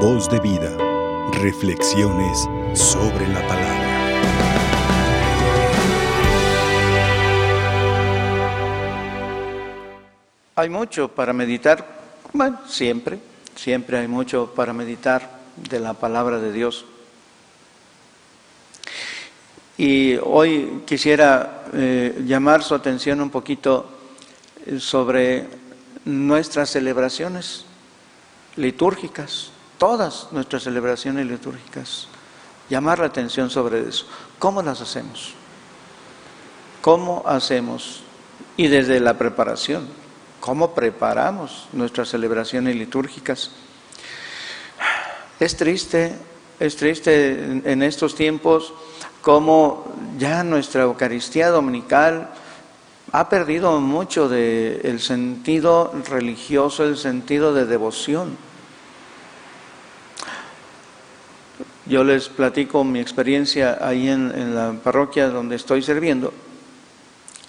Voz 0.00 0.28
de 0.28 0.38
vida. 0.40 0.76
Reflexiones 1.40 2.46
sobre 2.74 3.26
la 3.28 3.40
palabra. 3.48 3.86
Hay 10.56 10.68
mucho 10.68 11.08
para 11.08 11.32
meditar, 11.32 11.86
bueno, 12.34 12.60
siempre, 12.68 13.18
siempre 13.54 13.96
hay 13.96 14.06
mucho 14.06 14.52
para 14.54 14.74
meditar 14.74 15.40
de 15.56 15.80
la 15.80 15.94
palabra 15.94 16.40
de 16.40 16.52
Dios. 16.52 16.84
Y 19.78 20.16
hoy 20.16 20.82
quisiera 20.86 21.64
eh, 21.72 22.22
llamar 22.26 22.62
su 22.62 22.74
atención 22.74 23.22
un 23.22 23.30
poquito 23.30 23.88
eh, 24.66 24.78
sobre 24.78 25.46
nuestras 26.04 26.68
celebraciones 26.68 27.64
litúrgicas, 28.56 29.52
todas 29.78 30.28
nuestras 30.32 30.64
celebraciones 30.64 31.26
litúrgicas. 31.26 32.08
Llamar 32.68 32.98
la 32.98 33.06
atención 33.06 33.50
sobre 33.50 33.88
eso. 33.88 34.06
¿Cómo 34.38 34.62
las 34.62 34.80
hacemos? 34.80 35.34
¿Cómo 36.80 37.22
hacemos? 37.26 38.02
Y 38.56 38.68
desde 38.68 39.00
la 39.00 39.18
preparación, 39.18 39.86
¿cómo 40.40 40.74
preparamos 40.74 41.68
nuestras 41.72 42.08
celebraciones 42.08 42.74
litúrgicas? 42.74 43.50
Es 45.38 45.56
triste, 45.56 46.14
es 46.58 46.76
triste 46.76 47.62
en 47.64 47.82
estos 47.82 48.14
tiempos 48.14 48.72
cómo 49.20 49.84
ya 50.18 50.44
nuestra 50.44 50.82
Eucaristía 50.82 51.48
dominical 51.48 52.30
ha 53.12 53.28
perdido 53.28 53.80
mucho 53.80 54.28
del 54.28 55.00
sentido 55.00 55.92
religioso, 56.08 56.84
el 56.84 56.96
sentido 56.96 57.52
de 57.52 57.66
devoción. 57.66 58.36
Yo 61.88 62.02
les 62.02 62.28
platico 62.28 62.82
mi 62.82 62.98
experiencia 62.98 63.78
ahí 63.80 64.08
en, 64.08 64.54
la 64.54 64.72
parroquia 64.72 65.28
donde 65.28 65.54
estoy 65.54 65.82
sirviendo. 65.82 66.34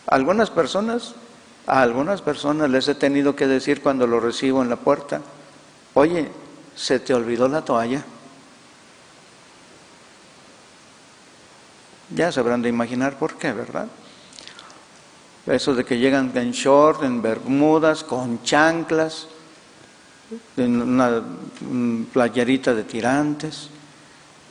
Algunas 0.06 0.52
personas, 0.52 1.16
a 1.66 1.82
algunas 1.82 2.22
personas 2.22 2.70
les 2.70 2.88
he 2.88 2.96
tenido 2.96 3.36
que 3.36 3.48
decir 3.48 3.82
cuando 3.82 4.06
lo 4.06 4.20
recibo 4.20 4.62
en 4.62 4.70
la 4.70 4.76
puerta, 4.76 5.22
oye, 5.96 6.30
se 6.76 7.00
te 7.00 7.16
olvidó 7.16 7.48
la 7.48 7.66
toalla. 7.66 8.06
Ya 12.16 12.32
sabrán 12.32 12.62
de 12.62 12.70
imaginar 12.70 13.18
por 13.18 13.38
qué, 13.38 13.52
¿verdad? 13.52 13.88
Eso 15.48 15.74
de 15.74 15.84
que 15.84 15.98
llegan 15.98 16.32
en 16.36 16.52
short, 16.52 17.04
en 17.04 17.22
bermudas, 17.22 18.04
con 18.04 18.44
chanclas, 18.44 19.28
en 20.56 20.82
una 20.82 21.24
playerita 22.14 22.76
de 22.76 22.84
tirantes. 22.84 23.72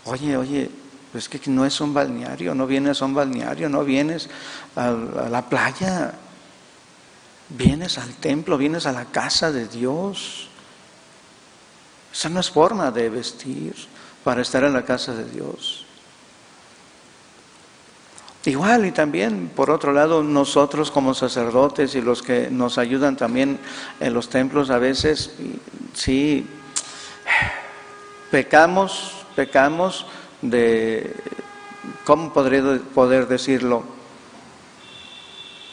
Oye, 0.07 0.37
oye, 0.37 0.71
es 1.15 1.29
que 1.29 1.41
no 1.51 1.65
es 1.67 1.81
un 1.81 1.93
balneario, 1.93 2.55
no 2.55 2.67
vienes 2.67 3.03
a 3.03 3.05
un 3.05 3.15
balneario, 3.15 3.69
no 3.69 3.85
vienes 3.85 4.29
a, 4.75 4.89
a 4.89 5.29
la 5.29 5.49
playa, 5.49 6.15
vienes 7.51 7.99
al 7.99 8.15
templo, 8.15 8.57
vienes 8.57 8.87
a 8.87 8.93
la 8.93 9.07
casa 9.07 9.53
de 9.53 9.69
Dios. 9.69 10.49
Esa 12.13 12.29
no 12.29 12.41
es 12.41 12.51
forma 12.51 12.91
de 12.91 13.11
vestir 13.11 13.75
para 14.25 14.43
estar 14.43 14.65
en 14.65 14.73
la 14.73 14.85
casa 14.85 15.13
de 15.13 15.29
Dios. 15.31 15.87
Igual 18.47 18.87
y 18.87 18.93
también, 18.93 19.51
por 19.55 19.71
otro 19.71 19.93
lado, 19.93 20.23
nosotros 20.23 20.93
como 20.93 21.15
sacerdotes 21.15 21.97
y 21.97 22.01
los 22.01 22.23
que 22.23 22.49
nos 22.49 22.79
ayudan 22.79 23.17
también 23.17 23.59
en 23.99 24.15
los 24.15 24.29
templos 24.29 24.71
a 24.71 24.79
veces, 24.79 25.33
sí, 25.95 26.47
pecamos, 28.31 29.26
pecamos 29.37 30.07
de, 30.43 31.15
¿cómo 32.05 32.33
podría 32.33 32.81
poder 32.95 33.29
decirlo? 33.29 33.85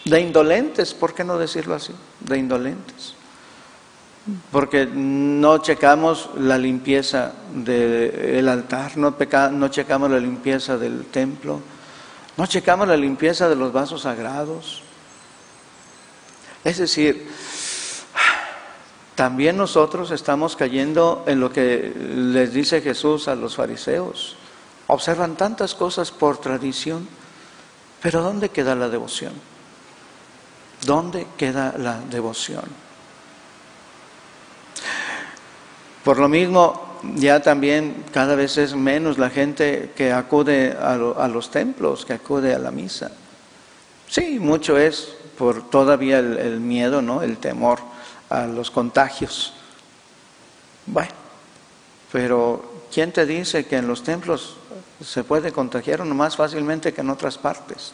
De 0.05 0.19
indolentes, 0.19 0.93
¿por 0.93 1.15
qué 1.15 1.23
no 1.23 1.37
decirlo 1.37 1.73
así? 1.73 1.93
De 2.19 2.37
indolentes. 2.37 3.15
Porque 4.51 4.85
no 4.85 5.57
checamos 5.57 6.29
la 6.37 6.57
limpieza 6.57 7.33
del 7.53 8.47
altar, 8.47 8.97
no, 8.97 9.15
no 9.51 9.67
checamos 9.69 10.11
la 10.11 10.19
limpieza 10.19 10.77
del 10.77 11.05
templo 11.05 11.61
no 12.35 12.47
checamos 12.47 12.87
la 12.87 12.97
limpieza 12.97 13.47
de 13.47 13.55
los 13.55 13.71
vasos 13.71 14.01
sagrados. 14.01 14.81
Es 16.63 16.77
decir, 16.77 17.29
también 19.15 19.57
nosotros 19.57 20.11
estamos 20.11 20.55
cayendo 20.55 21.23
en 21.27 21.39
lo 21.39 21.51
que 21.51 21.93
les 21.95 22.53
dice 22.53 22.81
Jesús 22.81 23.27
a 23.27 23.35
los 23.35 23.55
fariseos. 23.55 24.35
Observan 24.87 25.35
tantas 25.35 25.75
cosas 25.75 26.11
por 26.11 26.37
tradición, 26.39 27.07
pero 28.01 28.21
¿dónde 28.21 28.49
queda 28.49 28.75
la 28.75 28.89
devoción? 28.89 29.33
¿Dónde 30.85 31.27
queda 31.37 31.75
la 31.77 31.99
devoción? 31.99 32.63
Por 36.03 36.19
lo 36.19 36.27
mismo, 36.27 36.97
ya 37.15 37.41
también 37.41 38.03
cada 38.11 38.35
vez 38.35 38.57
es 38.57 38.75
menos 38.75 39.17
la 39.17 39.29
gente 39.29 39.91
que 39.95 40.11
acude 40.11 40.75
a, 40.77 41.27
los 41.27 41.51
templos, 41.51 42.03
que 42.03 42.13
acude 42.13 42.53
a 42.53 42.59
la 42.59 42.71
misa. 42.71 43.11
Sí, 44.09 44.39
mucho 44.39 44.77
es 44.77 45.15
por 45.37 45.69
todavía 45.69 46.19
el, 46.19 46.59
miedo, 46.59 47.01
¿no? 47.01 47.21
El 47.21 47.37
temor 47.37 47.92
a 48.33 48.47
los 48.47 48.71
contagios. 48.71 49.53
Bueno, 50.87 51.11
pero 52.11 52.63
¿quién 52.91 53.11
te 53.11 53.27
dice 53.27 53.65
que 53.65 53.77
en 53.77 53.87
los 53.87 54.01
templos 54.01 54.57
se 55.05 55.23
puede 55.23 55.51
contagiar 55.51 56.03
más 56.03 56.35
fácilmente 56.35 56.93
que 56.93 57.01
en 57.01 57.11
otras 57.11 57.37
partes? 57.37 57.93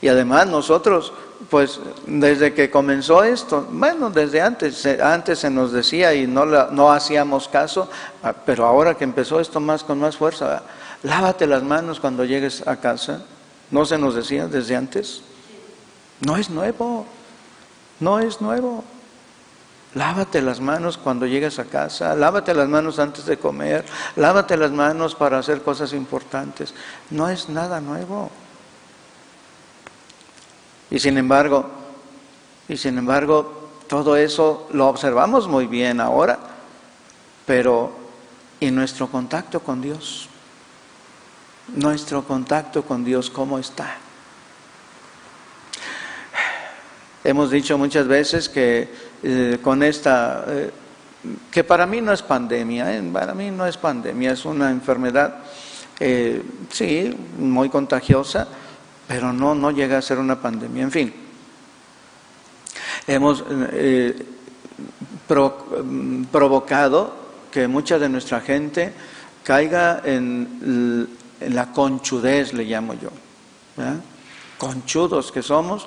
Y 0.00 0.06
además 0.06 0.46
nosotros, 0.46 1.12
pues 1.50 1.80
desde 2.06 2.54
que 2.54 2.70
comenzó 2.70 3.24
esto, 3.24 3.66
bueno, 3.68 4.10
desde 4.10 4.40
antes, 4.40 4.86
antes 4.86 5.40
se 5.40 5.50
nos 5.50 5.72
decía 5.72 6.14
y 6.14 6.28
no, 6.28 6.44
no 6.46 6.92
hacíamos 6.92 7.48
caso, 7.48 7.90
ah, 8.22 8.32
pero 8.46 8.64
ahora 8.64 8.94
que 8.94 9.04
empezó 9.04 9.40
esto 9.40 9.58
más 9.58 9.82
con 9.82 9.98
más 9.98 10.16
fuerza, 10.16 10.62
lávate 11.02 11.48
las 11.48 11.64
manos 11.64 11.98
cuando 11.98 12.24
llegues 12.24 12.64
a 12.66 12.76
casa, 12.76 13.22
¿no 13.72 13.84
se 13.86 13.98
nos 13.98 14.14
decía 14.14 14.46
desde 14.46 14.76
antes? 14.76 15.22
No 16.20 16.36
es 16.36 16.48
nuevo, 16.48 17.06
no 18.00 18.18
es 18.18 18.40
nuevo. 18.40 18.84
Lávate 19.94 20.42
las 20.42 20.60
manos 20.60 20.98
cuando 20.98 21.24
llegues 21.24 21.60
a 21.60 21.64
casa, 21.64 22.16
lávate 22.16 22.52
las 22.52 22.68
manos 22.68 22.98
antes 22.98 23.26
de 23.26 23.38
comer, 23.38 23.84
lávate 24.16 24.56
las 24.56 24.72
manos 24.72 25.14
para 25.14 25.38
hacer 25.38 25.62
cosas 25.62 25.92
importantes. 25.92 26.74
No 27.10 27.28
es 27.28 27.48
nada 27.48 27.80
nuevo. 27.80 28.30
Y 30.90 30.98
sin 30.98 31.16
embargo, 31.16 31.70
y 32.68 32.76
sin 32.76 32.98
embargo, 32.98 33.70
todo 33.86 34.16
eso 34.16 34.68
lo 34.72 34.88
observamos 34.88 35.46
muy 35.46 35.66
bien 35.66 36.00
ahora, 36.00 36.38
pero 37.46 37.92
¿y 38.58 38.70
nuestro 38.72 39.08
contacto 39.08 39.60
con 39.60 39.80
Dios? 39.80 40.28
Nuestro 41.68 42.24
contacto 42.24 42.82
con 42.82 43.04
Dios, 43.04 43.30
¿cómo 43.30 43.58
está? 43.58 43.98
Hemos 47.24 47.50
dicho 47.50 47.78
muchas 47.78 48.06
veces 48.06 48.50
que 48.50 48.86
eh, 49.22 49.58
con 49.62 49.82
esta, 49.82 50.44
eh, 50.46 50.70
que 51.50 51.64
para 51.64 51.86
mí 51.86 52.02
no 52.02 52.12
es 52.12 52.20
pandemia, 52.20 52.94
¿eh? 52.94 53.02
para 53.10 53.32
mí 53.32 53.50
no 53.50 53.66
es 53.66 53.78
pandemia, 53.78 54.32
es 54.32 54.44
una 54.44 54.70
enfermedad, 54.70 55.38
sí, 56.70 57.16
muy 57.38 57.70
contagiosa, 57.70 58.46
pero 59.08 59.32
no, 59.32 59.54
no 59.54 59.70
llega 59.70 59.96
a 59.96 60.02
ser 60.02 60.18
una 60.18 60.38
pandemia. 60.38 60.82
En 60.82 60.90
fin, 60.90 61.14
hemos 63.06 63.42
eh, 63.48 64.26
provocado 65.26 67.14
que 67.50 67.68
mucha 67.68 67.98
de 67.98 68.10
nuestra 68.10 68.40
gente 68.42 68.92
caiga 69.42 70.02
en, 70.04 71.08
la 71.40 71.72
conchudez, 71.72 72.52
le 72.52 72.64
llamo 72.64 72.94
yo. 72.94 73.10
Conchudos 74.58 75.32
que 75.32 75.42
somos. 75.42 75.86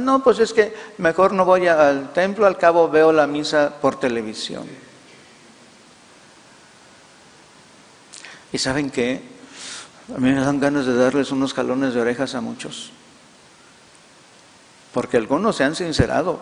No, 0.00 0.22
pues 0.22 0.38
es 0.38 0.52
que 0.52 0.74
mejor 0.98 1.32
no 1.32 1.44
voy 1.44 1.66
al 1.66 2.12
templo, 2.12 2.46
al 2.46 2.56
cabo 2.56 2.88
veo 2.88 3.12
la 3.12 3.26
misa 3.26 3.74
por 3.80 3.98
televisión. 3.98 4.66
¿Y 8.52 8.58
saben 8.58 8.90
qué? 8.90 9.22
A 10.14 10.18
mí 10.18 10.30
me 10.30 10.40
dan 10.40 10.60
ganas 10.60 10.86
de 10.86 10.94
darles 10.94 11.32
unos 11.32 11.52
jalones 11.52 11.94
de 11.94 12.00
orejas 12.00 12.34
a 12.34 12.40
muchos. 12.40 12.92
Porque 14.94 15.16
algunos 15.16 15.56
se 15.56 15.64
han 15.64 15.74
sincerado. 15.74 16.40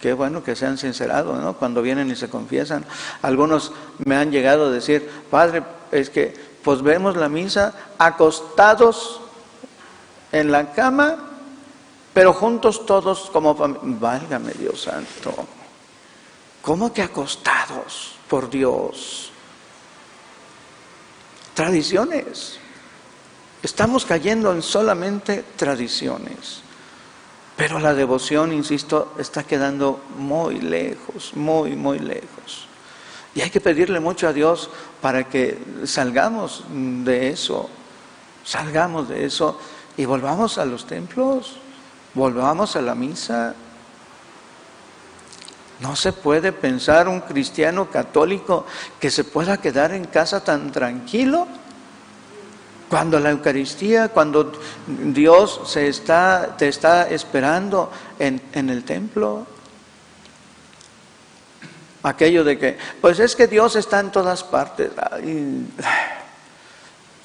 Qué 0.00 0.12
bueno 0.12 0.42
que 0.42 0.56
se 0.56 0.66
han 0.66 0.76
sincerado, 0.76 1.36
¿no? 1.36 1.56
Cuando 1.56 1.82
vienen 1.82 2.10
y 2.10 2.16
se 2.16 2.28
confiesan. 2.28 2.84
Algunos 3.22 3.72
me 4.04 4.16
han 4.16 4.30
llegado 4.32 4.66
a 4.66 4.70
decir, 4.70 5.08
Padre, 5.30 5.62
es 5.92 6.10
que 6.10 6.34
pues 6.62 6.82
vemos 6.82 7.16
la 7.16 7.28
misa 7.28 7.72
acostados 7.96 9.20
en 10.40 10.52
la 10.52 10.72
cama, 10.72 11.16
pero 12.12 12.32
juntos 12.32 12.86
todos 12.86 13.30
como. 13.30 13.54
Válgame 13.54 14.52
Dios 14.52 14.82
Santo. 14.82 15.34
¿Cómo 16.62 16.92
que 16.92 17.02
acostados? 17.02 18.14
Por 18.28 18.50
Dios. 18.50 19.30
Tradiciones. 21.54 22.58
Estamos 23.62 24.04
cayendo 24.04 24.52
en 24.52 24.62
solamente 24.62 25.44
tradiciones. 25.56 26.62
Pero 27.56 27.78
la 27.78 27.94
devoción, 27.94 28.52
insisto, 28.52 29.14
está 29.18 29.44
quedando 29.44 30.00
muy 30.18 30.60
lejos, 30.60 31.32
muy, 31.34 31.74
muy 31.74 31.98
lejos. 31.98 32.66
Y 33.34 33.40
hay 33.40 33.50
que 33.50 33.60
pedirle 33.60 34.00
mucho 34.00 34.28
a 34.28 34.32
Dios 34.32 34.70
para 35.00 35.28
que 35.28 35.58
salgamos 35.84 36.64
de 36.68 37.28
eso, 37.28 37.68
salgamos 38.44 39.08
de 39.08 39.24
eso 39.24 39.58
y 39.96 40.04
volvamos 40.04 40.58
a 40.58 40.64
los 40.64 40.86
templos, 40.86 41.56
volvamos 42.14 42.76
a 42.76 42.82
la 42.82 42.94
misa. 42.94 43.54
No 45.80 45.96
se 45.96 46.12
puede 46.12 46.52
pensar 46.52 47.08
un 47.08 47.20
cristiano 47.20 47.90
católico 47.90 48.66
que 49.00 49.10
se 49.10 49.24
pueda 49.24 49.58
quedar 49.58 49.92
en 49.92 50.04
casa 50.06 50.42
tan 50.42 50.72
tranquilo 50.72 51.46
cuando 52.88 53.18
la 53.18 53.30
Eucaristía, 53.30 54.08
cuando 54.08 54.52
Dios 54.86 55.60
se 55.66 55.88
está, 55.88 56.56
te 56.56 56.68
está 56.68 57.08
esperando 57.08 57.90
en, 58.18 58.40
en 58.52 58.70
el 58.70 58.84
templo. 58.84 59.46
Aquello 62.02 62.44
de 62.44 62.58
que, 62.58 62.78
pues 63.00 63.18
es 63.18 63.34
que 63.34 63.48
Dios 63.48 63.74
está 63.74 63.98
en 63.98 64.12
todas 64.12 64.44
partes. 64.44 64.92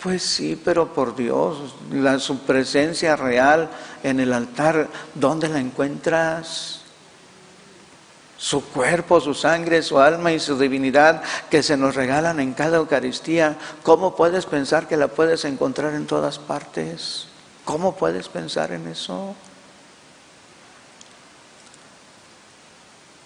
Pues 0.01 0.24
sí, 0.24 0.59
pero 0.63 0.94
por 0.94 1.15
Dios, 1.15 1.75
la, 1.92 2.19
su 2.19 2.39
presencia 2.39 3.15
real 3.15 3.69
en 4.03 4.19
el 4.19 4.33
altar, 4.33 4.88
¿dónde 5.15 5.48
la 5.48 5.59
encuentras? 5.59 6.81
su 8.42 8.65
cuerpo, 8.65 9.21
su 9.21 9.36
sangre, 9.36 9.83
su 9.83 10.00
alma 10.00 10.31
y 10.31 10.39
su 10.39 10.57
divinidad 10.57 11.21
que 11.51 11.62
se 11.62 11.77
nos 11.77 11.94
regalan 11.94 12.39
en 12.39 12.53
cada 12.53 12.77
Eucaristía, 12.77 13.56
¿cómo 13.83 14.15
puedes 14.15 14.48
pensar 14.48 14.88
que 14.88 14.98
la 14.98 15.09
puedes 15.09 15.45
encontrar 15.45 15.94
en 15.94 16.07
todas 16.07 16.39
partes? 16.39 17.27
¿Cómo 17.65 17.95
puedes 17.95 18.30
pensar 18.30 18.71
en 18.71 18.88
eso? 18.88 19.36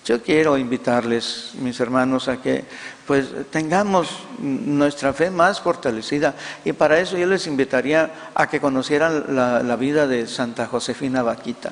Yo 0.04 0.22
quiero 0.22 0.58
invitarles, 0.58 1.52
mis 1.60 1.80
hermanos, 1.80 2.28
a 2.28 2.42
que 2.42 2.66
pues 3.06 3.28
tengamos 3.52 4.10
nuestra 4.40 5.14
fe 5.14 5.30
más 5.30 5.62
fortalecida 5.62 6.34
y 6.64 6.74
para 6.74 7.00
eso 7.00 7.18
yo 7.18 7.28
les 7.28 7.46
invitaría 7.46 8.32
a 8.34 8.48
que 8.48 8.60
conocieran 8.60 9.36
la, 9.36 9.76
vida 9.76 10.08
de 10.08 10.28
Santa 10.28 10.66
Josefina 10.66 11.22
Vaquita. 11.22 11.72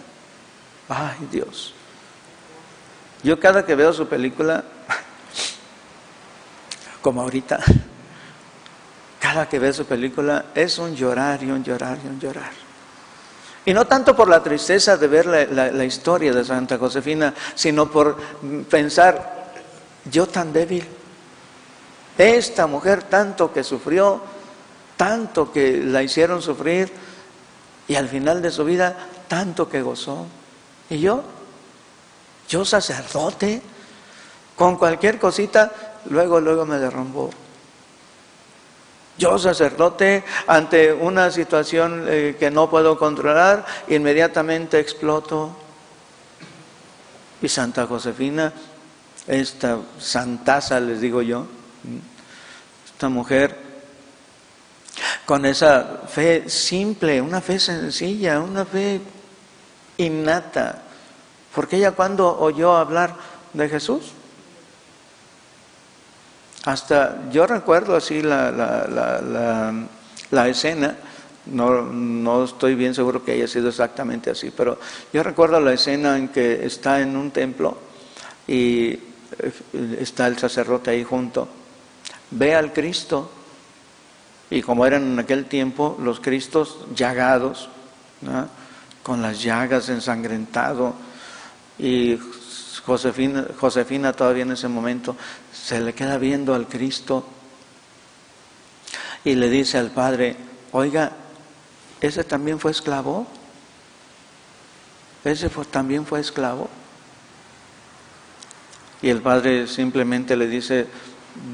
Ay 0.90 1.28
Dios, 1.32 1.74
yo 3.24 3.40
cada 3.40 3.66
que 3.66 3.74
veo 3.74 3.94
su 3.94 4.08
película, 4.08 4.64
como 7.02 7.22
ahorita, 7.22 7.60
cada 9.20 9.50
que 9.50 9.58
veo 9.58 9.74
su 9.74 9.86
película 9.86 10.46
es 10.54 10.78
un 10.78 10.96
llorar 10.96 11.42
y 11.42 11.50
un 11.50 11.64
llorar 11.64 11.98
y 12.04 12.08
un 12.08 12.20
llorar. 12.20 12.52
Y 13.66 13.74
no 13.74 13.88
tanto 13.88 14.16
por 14.16 14.28
la 14.28 14.44
tristeza 14.44 14.98
de 14.98 15.08
ver 15.08 15.26
la, 15.26 15.86
historia 15.86 16.34
de 16.34 16.44
Santa 16.44 16.78
Josefina, 16.78 17.34
sino 17.56 17.90
por 17.90 18.18
pensar, 18.70 19.52
yo 20.12 20.28
tan 20.28 20.52
débil, 20.52 20.86
esta 22.18 22.68
mujer 22.68 23.04
tanto 23.04 23.52
que 23.52 23.64
sufrió, 23.64 24.22
tanto 24.98 25.52
que 25.52 25.78
la 25.78 26.04
hicieron 26.04 26.42
sufrir, 26.42 26.92
y 27.88 27.96
al 27.96 28.08
final 28.08 28.42
de 28.42 28.52
su 28.52 28.64
vida 28.64 28.96
tanto 29.28 29.70
que 29.70 29.82
gozó. 29.82 30.26
¿Y 30.90 31.00
yo? 31.00 31.24
Yo 32.48 32.66
sacerdote, 32.66 33.62
con 34.56 34.78
cualquier 34.78 35.20
cosita, 35.20 35.72
luego, 36.06 36.40
luego 36.40 36.66
me 36.66 36.78
derrumbó. 36.78 37.30
Yo 39.18 39.38
sacerdote, 39.38 40.24
ante 40.48 40.92
una 40.92 41.32
situación 41.32 42.06
eh, 42.08 42.36
que 42.40 42.50
no 42.50 42.70
puedo 42.70 42.98
controlar, 42.98 43.66
inmediatamente 43.88 44.80
exploto. 44.80 45.56
Y 47.42 47.48
Santa 47.48 47.86
Josefina, 47.86 48.54
esta 49.28 49.80
santaza, 50.00 50.80
les 50.80 51.00
digo 51.02 51.22
yo, 51.22 51.46
esta 52.86 53.10
mujer, 53.10 53.58
con 55.26 55.46
esa 55.46 56.02
fe 56.08 56.50
simple, 56.50 57.22
una 57.22 57.42
fe 57.42 57.60
sencilla, 57.60 58.40
una 58.40 58.66
fe 58.66 59.00
innata, 59.98 60.82
porque 61.54 61.78
ella 61.78 61.92
cuando 61.92 62.40
oyó 62.40 62.76
hablar 62.76 63.16
de 63.54 63.70
Jesús, 63.70 64.12
hasta 66.66 67.30
yo 67.30 67.46
recuerdo 67.46 67.96
así 67.96 68.22
la, 68.22 68.52
la, 70.32 70.48
escena, 70.48 70.96
no, 71.46 71.82
no, 71.82 72.46
estoy 72.46 72.76
bien 72.76 72.96
seguro 72.96 73.24
que 73.24 73.34
haya 73.34 73.48
sido 73.48 73.70
exactamente 73.70 74.30
así, 74.30 74.52
pero 74.56 74.80
yo 75.12 75.24
recuerdo 75.24 75.60
la 75.60 75.74
escena 75.74 76.18
en 76.18 76.30
que 76.30 76.66
está 76.66 77.02
en 77.02 77.18
un 77.18 77.32
templo 77.32 77.78
y 78.48 78.92
eh, 78.92 79.00
está 80.00 80.28
el 80.28 80.38
sacerdote 80.38 80.92
ahí 80.92 81.04
junto, 81.04 81.48
ve 82.34 82.56
al 82.56 82.74
Cristo 82.74 83.32
y 84.50 84.62
como 84.62 84.86
eran 84.86 85.14
en 85.14 85.20
aquel 85.20 85.46
tiempo 85.46 85.98
los 86.00 86.20
Cristos 86.20 86.78
llagados, 86.96 87.70
con 89.02 89.22
las 89.22 89.42
llagas 89.42 89.90
ensangrentado, 89.90 90.94
y 91.80 92.20
Josefina, 92.86 93.48
Josefina 93.60 94.14
todavía 94.14 94.44
en 94.44 94.52
ese 94.52 94.68
momento 94.68 95.16
se 95.52 95.82
le 95.82 95.94
queda 95.94 96.18
viendo 96.18 96.54
al 96.54 96.68
Cristo 96.68 97.26
y 99.24 99.36
le 99.36 99.50
dice 99.50 99.78
al 99.78 99.90
Padre, 99.90 100.36
oiga, 100.72 101.14
¿ese 102.00 102.24
también 102.24 102.60
fue 102.60 102.72
esclavo? 102.72 103.26
¿Ese 105.24 105.50
también 105.50 106.06
fue 106.06 106.20
esclavo? 106.20 106.70
Y 109.02 109.10
el 109.10 109.22
Padre 109.22 109.68
simplemente 109.68 110.36
le 110.36 110.48
dice, 110.48 110.88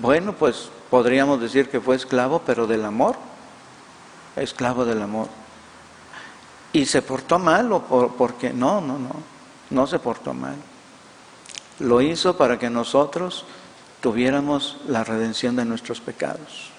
bueno, 0.02 0.34
pues 0.34 0.70
podríamos 0.90 1.42
decir 1.42 1.70
que 1.70 1.82
fue 1.82 1.96
esclavo, 1.96 2.42
pero 2.46 2.68
del 2.68 2.86
amor, 2.86 3.16
esclavo 4.36 4.86
del 4.86 5.02
amor. 5.02 5.28
Y 6.72 6.86
se 6.86 7.02
portó 7.02 7.40
mal, 7.40 7.72
o 7.72 7.82
por, 7.82 8.16
porque 8.16 8.52
no, 8.54 8.82
no, 8.82 9.00
no 9.00 9.40
no 9.70 9.88
se 9.88 10.00
portó 10.00 10.34
mal. 10.34 10.56
Lo 11.80 12.02
hizo 12.02 12.38
para 12.38 12.58
que 12.60 12.70
nosotros 12.70 13.46
tuviéramos 14.02 14.78
la 14.88 15.04
redención 15.04 15.56
de 15.56 15.66
nuestros 15.66 16.02
pecados. 16.02 16.70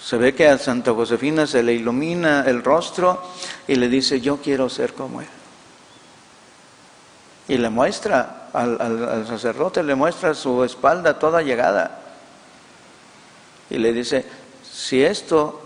Se 0.00 0.16
ve 0.16 0.34
que 0.34 0.48
a 0.48 0.58
Santa 0.58 0.94
Josefina 0.94 1.46
se 1.46 1.62
le 1.62 1.74
ilumina 1.74 2.44
el 2.46 2.64
rostro 2.64 3.22
y 3.66 3.74
le 3.74 3.88
dice, 3.88 4.20
yo 4.20 4.38
quiero 4.38 4.70
ser 4.70 4.94
como 4.94 5.20
él. 5.20 5.28
Y 7.48 7.58
le 7.58 7.68
muestra 7.68 8.37
al, 8.52 8.80
al 8.80 9.26
sacerdote, 9.26 9.82
le 9.82 9.94
muestra 9.94 10.34
su 10.34 10.64
espalda 10.64 11.18
toda 11.18 11.42
llegada. 11.42 12.00
Y 13.70 13.78
le 13.78 13.92
dice, 13.92 14.24
si 14.70 15.02
esto 15.02 15.60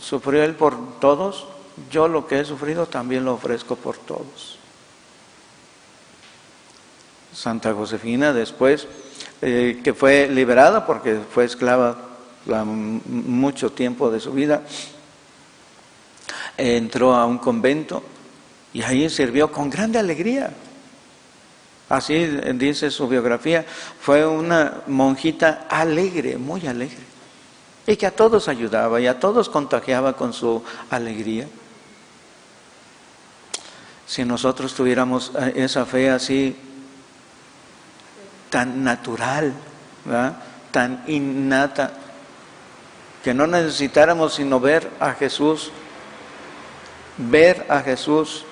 sufrió 0.00 0.44
él 0.44 0.54
por 0.54 1.00
todos, 1.00 1.46
yo 1.90 2.08
lo 2.08 2.26
que 2.26 2.40
he 2.40 2.44
sufrido 2.44 2.86
también 2.86 3.24
lo 3.24 3.34
ofrezco 3.34 3.76
por 3.76 3.96
todos. 3.96 4.58
Santa 7.32 7.72
Josefina 7.72 8.32
después, 8.32 8.86
eh, 9.42 9.80
que 9.82 9.94
fue 9.94 10.28
liberada 10.28 10.86
porque 10.86 11.20
fue 11.32 11.44
esclava 11.44 11.96
mucho 13.06 13.70
tiempo 13.72 14.10
de 14.10 14.20
su 14.20 14.32
vida, 14.32 14.62
entró 16.56 17.14
a 17.14 17.26
un 17.26 17.38
convento 17.38 18.02
y 18.72 18.82
ahí 18.82 19.08
sirvió 19.08 19.52
con 19.52 19.70
grande 19.70 19.98
alegría. 19.98 20.52
Así 21.88 22.26
dice 22.54 22.90
su 22.90 23.08
biografía, 23.08 23.64
fue 24.00 24.26
una 24.26 24.82
monjita 24.86 25.66
alegre, 25.70 26.36
muy 26.36 26.66
alegre, 26.66 26.98
y 27.86 27.96
que 27.96 28.06
a 28.06 28.10
todos 28.10 28.48
ayudaba 28.48 29.00
y 29.00 29.06
a 29.06 29.18
todos 29.18 29.48
contagiaba 29.48 30.14
con 30.14 30.34
su 30.34 30.62
alegría. 30.90 31.48
Si 34.06 34.24
nosotros 34.24 34.74
tuviéramos 34.74 35.32
eh, 35.38 35.52
esa 35.56 35.86
fe 35.86 36.10
así 36.10 36.56
tan 38.50 38.82
natural, 38.82 39.52
tan 40.70 41.04
innata, 41.06 41.92
que 43.22 43.34
no 43.34 43.46
necesitáramos 43.46 44.34
sino 44.34 44.60
ver 44.60 44.90
a 45.00 45.12
Jesús, 45.12 45.70
ver 47.18 47.66
a 47.68 47.80
Jesús, 47.80 48.44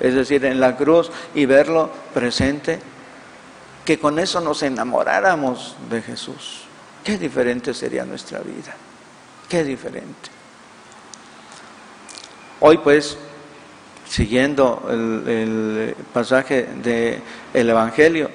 es 0.00 0.14
decir, 0.14 0.44
en 0.44 0.60
la 0.60 0.76
cruz 0.76 1.10
y 1.34 1.46
verlo 1.46 1.90
presente, 2.14 2.78
que 3.84 3.98
con 3.98 4.18
eso 4.18 4.40
nos 4.40 4.62
enamoráramos 4.62 5.76
de 5.90 6.02
Jesús. 6.02 6.64
Qué 7.02 7.16
diferente 7.16 7.72
sería 7.72 8.04
nuestra 8.04 8.40
vida, 8.40 8.74
qué 9.48 9.64
diferente. 9.64 10.30
Hoy 12.60 12.78
pues 12.78 13.16
siguiendo 14.08 14.82
el, 14.90 15.94
pasaje 16.12 16.68
del 16.82 17.22
el 17.52 17.70
Evangelio, 17.70 18.30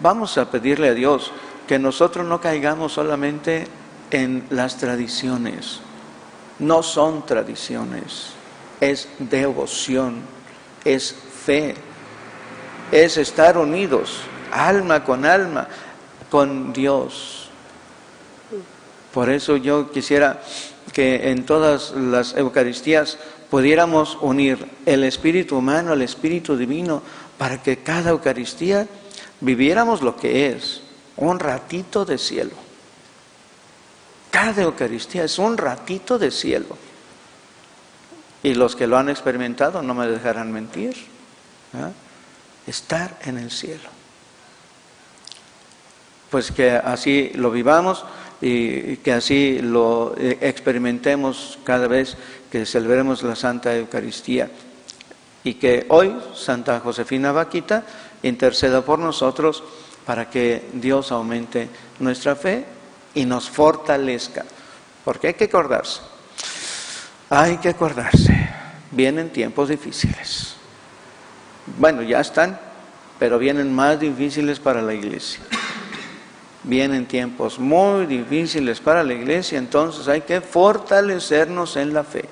vamos 0.00 0.36
a 0.38 0.50
pedirle 0.50 0.88
a 0.88 0.94
Dios 0.94 1.32
que 1.66 1.78
nosotros 1.78 2.26
no 2.26 2.40
caigamos 2.40 2.92
solamente 2.92 3.66
en 4.10 4.44
las 4.50 4.76
tradiciones. 4.76 5.80
No 6.58 6.82
son 6.82 7.26
tradiciones, 7.26 8.30
es 8.80 9.08
devoción, 9.18 10.22
es 10.84 11.14
fe, 11.44 11.74
es 12.92 13.16
estar 13.16 13.58
unidos, 13.58 14.20
alma 14.52 15.04
con 15.04 15.24
alma, 15.24 15.68
con 16.30 16.72
Dios. 16.72 17.48
Por 19.12 19.30
eso 19.30 19.56
yo 19.56 19.90
quisiera 19.90 20.42
que 20.92 21.30
en 21.30 21.46
todas 21.46 21.92
las 21.92 22.36
Eucaristías 22.36 23.18
pudiéramos 23.50 24.18
unir 24.20 24.66
el 24.86 25.04
espíritu 25.04 25.58
humano 25.58 25.92
al 25.92 26.02
espíritu 26.02 26.56
divino 26.56 27.02
para 27.38 27.62
que 27.62 27.78
cada 27.78 28.10
Eucaristía 28.10 28.86
viviéramos 29.40 30.02
lo 30.02 30.16
que 30.16 30.48
es, 30.48 30.82
un 31.16 31.38
ratito 31.38 32.04
de 32.04 32.18
cielo. 32.18 32.52
Cada 34.30 34.62
Eucaristía 34.62 35.24
es 35.24 35.38
un 35.38 35.56
ratito 35.56 36.18
de 36.18 36.30
cielo. 36.30 36.76
Y 38.44 38.54
los 38.54 38.76
que 38.76 38.86
lo 38.86 38.96
han 38.98 39.08
experimentado 39.08 39.82
no 39.82 39.94
me 39.94 40.06
dejarán 40.06 40.52
mentir. 40.52 40.94
Estar 42.66 43.18
en 43.24 43.38
el 43.38 43.50
cielo. 43.50 43.88
Pues 46.30 46.52
que 46.52 46.72
así 46.72 47.32
lo 47.34 47.50
vivamos 47.50 48.04
y 48.40 48.98
que 48.98 49.12
así 49.12 49.60
lo 49.60 50.14
eh, 50.18 50.38
experimentemos 50.42 51.58
cada 51.64 51.88
vez 51.88 52.16
que 52.50 52.66
celebremos 52.66 53.22
la 53.22 53.34
Santa 53.34 53.74
Eucaristía. 53.74 54.50
Y 55.42 55.54
que 55.54 55.86
hoy 55.88 56.14
Santa 56.34 56.80
Josefina 56.80 57.32
Vaquita 57.32 57.84
interceda 58.22 58.82
por 58.82 58.98
nosotros 58.98 59.62
para 60.04 60.28
que 60.28 60.68
Dios 60.74 61.12
aumente 61.12 61.68
nuestra 61.98 62.36
fe 62.36 62.66
y 63.14 63.24
nos 63.24 63.48
fortalezca. 63.48 64.44
Porque 65.04 65.28
hay 65.28 65.34
que 65.34 65.44
acordarse, 65.44 66.00
hay 67.34 67.58
que 67.58 67.70
acordarse, 67.70 68.48
vienen 68.92 69.30
tiempos 69.30 69.68
difíciles. 69.68 70.54
Bueno, 71.78 72.02
ya 72.02 72.20
están, 72.20 72.58
pero 73.18 73.38
vienen 73.38 73.72
más 73.74 73.98
difíciles 73.98 74.60
para 74.60 74.80
la 74.80 74.94
iglesia. 74.94 75.40
Vienen 76.62 77.06
tiempos 77.06 77.58
muy 77.58 78.06
difíciles 78.06 78.80
para 78.80 79.02
la 79.02 79.12
iglesia, 79.12 79.58
entonces 79.58 80.06
hay 80.08 80.22
que 80.22 80.40
fortalecernos 80.40 81.76
en 81.76 81.92
la 81.92 82.04
fe. 82.04 82.28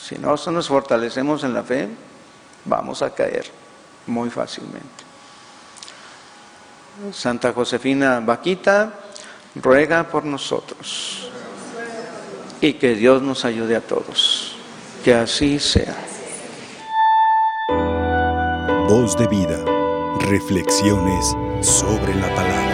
Si 0.00 0.16
no 0.16 0.36
nos 0.36 0.68
fortalecemos 0.68 1.44
en 1.44 1.52
la 1.52 1.62
fe, 1.62 1.88
vamos 2.64 3.02
a 3.02 3.10
caer 3.10 3.46
muy 4.06 4.30
fácilmente. 4.30 5.04
Santa 7.12 7.52
Josefina 7.52 8.20
Vaquita 8.20 8.92
ruega 9.54 10.04
por 10.04 10.24
nosotros 10.24 11.29
y 12.60 12.74
que 12.74 12.94
Dios 12.94 13.22
nos 13.22 13.44
ayude 13.44 13.76
a 13.76 13.80
todos. 13.80 14.56
Que 15.04 15.14
así 15.14 15.58
sea. 15.58 15.96
Voz 18.88 19.16
de 19.16 19.26
vida. 19.28 19.64
Reflexiones 20.28 21.36
sobre 21.62 22.14
la 22.14 22.34
palabra. 22.34 22.69